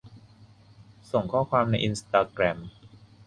[1.11, 2.57] ส่งข้อความในอินสตาแกรม